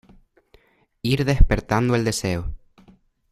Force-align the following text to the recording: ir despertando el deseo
ir 1.03 1.25
despertando 1.25 1.93
el 1.93 2.03
deseo 2.03 2.51